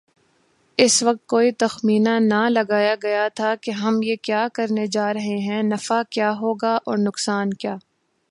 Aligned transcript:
اس 0.77 1.03
وقت 1.03 1.25
کوئی 1.27 1.51
تخمینہ 1.51 2.09
نہ 2.21 2.41
لگایاگیاتھا 2.49 3.53
کہ 3.61 3.71
ہم 3.71 4.01
یہ 4.03 4.15
کیا 4.23 4.47
کرنے 4.53 4.87
جارہے 4.87 5.37
ہیں‘ 5.39 5.61
نفع 5.63 6.01
کیا 6.09 6.31
ہوگا 6.31 6.75
اورنقصان 6.85 7.53
کیا۔ 7.53 7.75